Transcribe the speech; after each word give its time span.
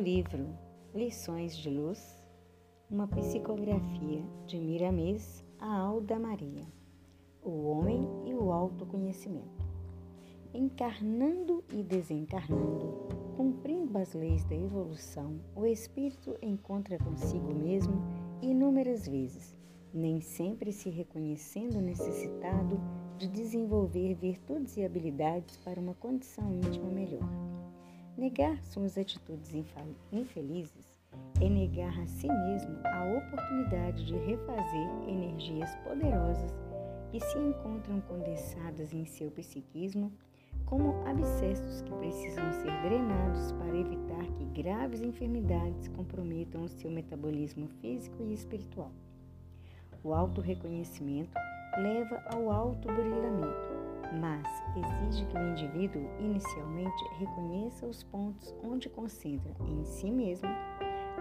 livro 0.00 0.48
Lições 0.94 1.54
de 1.54 1.68
Luz, 1.68 2.24
uma 2.90 3.06
psicografia 3.06 4.24
de 4.46 4.58
Miramês 4.58 5.44
a 5.58 5.76
Alda 5.76 6.18
Maria, 6.18 6.66
O 7.42 7.68
Homem 7.68 8.08
e 8.24 8.32
o 8.32 8.50
Autoconhecimento. 8.50 9.62
Encarnando 10.54 11.62
e 11.70 11.82
desencarnando, 11.82 13.08
cumprindo 13.36 13.98
as 13.98 14.14
leis 14.14 14.42
da 14.44 14.54
evolução, 14.54 15.38
o 15.54 15.66
espírito 15.66 16.34
encontra 16.40 16.96
consigo 16.96 17.52
mesmo 17.52 18.02
inúmeras 18.40 19.06
vezes, 19.06 19.54
nem 19.92 20.22
sempre 20.22 20.72
se 20.72 20.88
reconhecendo 20.88 21.78
necessitado 21.78 22.80
de 23.18 23.28
desenvolver 23.28 24.14
virtudes 24.14 24.78
e 24.78 24.84
habilidades 24.84 25.58
para 25.58 25.78
uma 25.78 25.92
condição 25.92 26.54
íntima 26.54 26.88
melhor. 26.88 27.59
Negar 28.20 28.62
suas 28.66 28.98
atitudes 28.98 29.50
infelizes 30.12 31.00
é 31.40 31.48
negar 31.48 31.98
a 31.98 32.06
si 32.06 32.28
mesmo 32.28 32.78
a 32.84 33.16
oportunidade 33.16 34.04
de 34.04 34.14
refazer 34.14 35.08
energias 35.08 35.74
poderosas 35.76 36.52
que 37.10 37.18
se 37.18 37.38
encontram 37.38 37.98
condensadas 38.02 38.92
em 38.92 39.06
seu 39.06 39.30
psiquismo 39.30 40.12
como 40.66 41.02
abscessos 41.08 41.80
que 41.80 41.90
precisam 41.92 42.52
ser 42.52 42.82
drenados 42.82 43.52
para 43.52 43.74
evitar 43.74 44.26
que 44.36 44.62
graves 44.62 45.00
enfermidades 45.00 45.88
comprometam 45.88 46.64
o 46.64 46.68
seu 46.68 46.90
metabolismo 46.90 47.68
físico 47.80 48.22
e 48.22 48.34
espiritual. 48.34 48.92
O 50.04 50.12
auto-reconhecimento 50.12 51.32
leva 51.78 52.22
ao 52.34 52.50
auto-burilamento, 52.50 53.72
mas 54.20 54.46
exige 54.78 55.26
que 55.26 55.36
o 55.36 55.48
indivíduo 55.48 56.02
inicialmente 56.18 57.04
reconheça 57.18 57.86
os 57.86 58.02
pontos 58.02 58.54
onde 58.62 58.88
concentra 58.88 59.54
em 59.66 59.84
si 59.84 60.10
mesmo 60.10 60.48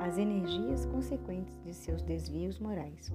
as 0.00 0.18
energias 0.18 0.86
consequentes 0.86 1.58
de 1.64 1.74
seus 1.74 2.02
desvios 2.02 2.58
morais, 2.58 3.12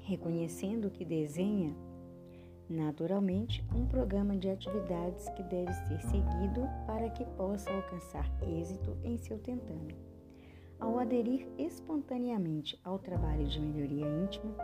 reconhecendo 0.00 0.90
que 0.90 1.04
desenha 1.04 1.74
naturalmente 2.68 3.64
um 3.74 3.84
programa 3.84 4.36
de 4.36 4.48
atividades 4.48 5.28
que 5.30 5.42
deve 5.42 5.72
ser 5.72 6.00
seguido 6.02 6.68
para 6.86 7.10
que 7.10 7.24
possa 7.36 7.70
alcançar 7.70 8.30
êxito 8.42 8.96
em 9.02 9.16
seu 9.16 9.38
tentame. 9.38 9.96
Ao 10.78 10.98
aderir 10.98 11.46
espontaneamente 11.58 12.80
ao 12.84 12.98
trabalho 12.98 13.46
de 13.46 13.60
melhoria 13.60 14.06
íntima, 14.06 14.54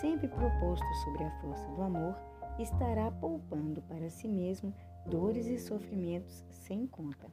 sempre 0.00 0.26
proposto 0.26 0.86
sobre 1.04 1.24
a 1.24 1.30
força 1.40 1.68
do 1.72 1.82
amor, 1.82 2.16
estará 2.58 3.10
poupando 3.10 3.82
para 3.82 4.08
si 4.10 4.28
mesmo 4.28 4.74
dores 5.06 5.46
e 5.46 5.58
sofrimentos 5.58 6.44
sem 6.50 6.86
conta. 6.86 7.26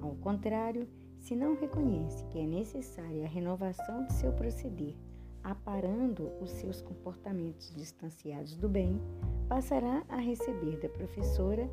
Ao 0.00 0.14
contrário, 0.16 0.88
se 1.18 1.36
não 1.36 1.54
reconhece 1.54 2.24
que 2.26 2.38
é 2.38 2.46
necessária 2.46 3.24
a 3.24 3.28
renovação 3.28 4.06
de 4.06 4.12
seu 4.14 4.32
proceder, 4.32 4.94
aparando 5.42 6.30
os 6.40 6.50
seus 6.50 6.80
comportamentos 6.80 7.74
distanciados 7.74 8.56
do 8.56 8.68
bem, 8.68 9.00
passará 9.48 10.02
a 10.08 10.16
receber 10.16 10.78
da 10.78 10.88
professora, 10.88 11.68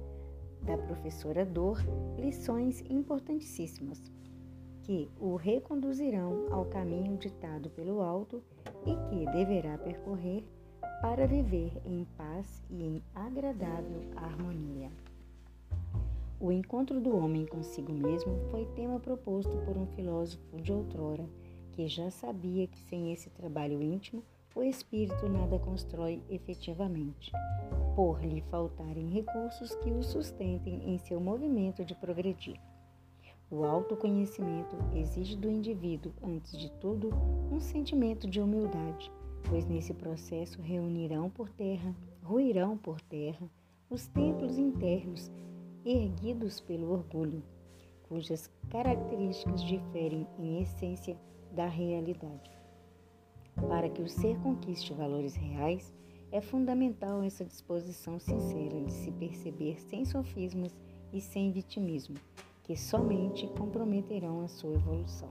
da 0.64 0.78
professora 0.78 1.46
dor, 1.46 1.80
lições 2.18 2.84
importantíssimas 2.90 4.02
que 4.84 5.10
o 5.20 5.36
reconduzirão 5.36 6.48
ao 6.50 6.66
caminho 6.66 7.18
ditado 7.18 7.70
pelo 7.70 8.02
alto 8.02 8.42
e 8.86 8.96
que 9.10 9.32
deverá 9.32 9.78
percorrer 9.78 10.46
para 11.02 11.28
viver 11.28 11.72
em 11.86 12.06
paz 12.18 12.64
e 12.70 12.84
em 12.84 13.04
agradável 13.14 14.02
harmonia. 14.16 14.90
O 16.40 16.52
encontro 16.52 17.00
do 17.00 17.16
homem 17.16 17.46
consigo 17.46 17.92
mesmo 17.92 18.40
foi 18.50 18.66
tema 18.76 19.00
proposto 19.00 19.56
por 19.66 19.78
um 19.78 19.86
filósofo 19.88 20.58
de 20.62 20.72
outrora, 20.72 21.28
que 21.72 21.88
já 21.88 22.10
sabia 22.10 22.68
que 22.68 22.80
sem 22.80 23.14
esse 23.14 23.30
trabalho 23.30 23.82
íntimo 23.82 24.24
o 24.56 24.64
espírito 24.64 25.30
nada 25.30 25.60
constrói 25.60 26.20
efetivamente, 26.32 27.32
por 27.96 28.20
lhe 28.24 28.42
faltarem 28.50 29.10
recursos 29.10 29.76
que 29.76 29.92
o 29.92 30.02
sustentem 30.02 30.82
em 30.90 30.98
seu 30.98 31.20
movimento 31.20 31.86
de 31.86 31.94
progredir. 31.94 32.60
O 33.52 33.64
autoconhecimento 33.64 34.76
exige 34.96 35.36
do 35.36 35.50
indivíduo, 35.50 36.12
antes 36.24 36.58
de 36.58 36.72
tudo, 36.72 37.12
um 37.52 37.60
sentimento 37.60 38.28
de 38.28 38.42
humildade, 38.42 39.12
pois 39.50 39.66
nesse 39.66 39.94
processo 39.94 40.62
reunirão 40.62 41.30
por 41.30 41.50
terra, 41.50 41.96
ruirão 42.24 42.78
por 42.78 43.00
terra, 43.02 43.50
os 43.90 44.08
templos 44.08 44.58
internos 44.58 45.32
erguidos 45.86 46.60
pelo 46.60 46.92
orgulho, 46.92 47.42
cujas 48.04 48.50
características 48.70 49.64
diferem 49.64 50.28
em 50.38 50.62
essência 50.62 51.18
da 51.52 51.68
realidade. 51.68 52.52
Para 53.68 53.90
que 53.90 54.02
o 54.02 54.10
ser 54.10 54.38
conquiste 54.40 54.94
valores 54.94 55.36
reais, 55.36 55.94
é 56.32 56.42
fundamental 56.42 57.24
essa 57.24 57.46
disposição 57.46 58.20
sincera 58.20 58.82
de 58.82 58.92
se 58.92 59.12
perceber 59.12 59.80
sem 59.80 60.04
sofismas 60.04 60.78
e 61.14 61.22
sem 61.22 61.52
vitimismo, 61.52 62.18
que 62.64 62.76
somente 62.76 63.48
comprometerão 63.58 64.42
a 64.42 64.48
sua 64.48 64.74
evolução. 64.74 65.30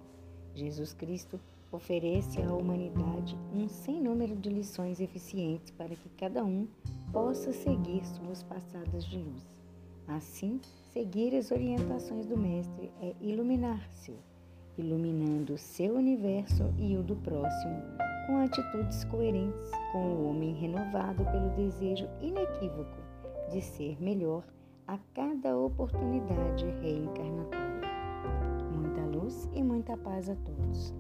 Jesus 0.55 0.95
Cristo 0.95 1.39
oferece 1.73 2.41
à 2.43 2.53
humanidade 2.53 3.37
um 3.55 3.69
sem 3.69 4.01
número 4.01 4.37
de 4.37 4.49
lições 4.49 5.01
eficientes 5.01 5.71
para 5.73 5.95
que 5.95 6.09
cada 6.17 6.45
um 6.45 6.67
possa 7.13 7.53
seguir 7.53 8.05
suas 8.05 8.43
passadas 8.43 9.05
de 9.05 9.19
luz. 9.19 9.47
Assim, 10.09 10.61
seguir 10.93 11.35
as 11.35 11.51
orientações 11.51 12.27
do 12.27 12.37
Mestre 12.37 12.93
é 13.01 13.15
iluminar-se, 13.21 14.15
iluminando 14.79 15.55
o 15.55 15.59
seu 15.59 15.95
universo 15.97 16.73
e 16.79 16.97
o 16.97 17.03
do 17.03 17.17
próximo, 17.17 17.83
com 18.27 18.39
atitudes 18.39 19.05
coerentes 19.05 19.71
com 19.93 19.99
o 19.99 20.29
homem 20.29 20.55
renovado 20.55 21.25
pelo 21.25 21.49
desejo 21.51 22.09
inequívoco 22.21 22.97
de 23.51 23.61
ser 23.61 24.01
melhor 24.01 24.45
a 24.87 24.99
cada 25.15 25.57
oportunidade 25.57 26.67
reencarnatória. 26.83 27.91
Muita 28.73 29.01
luz 29.07 29.49
e 29.53 29.63
muita 29.63 29.97
paz 29.97 30.29
a 30.29 30.37
todos. 30.37 30.95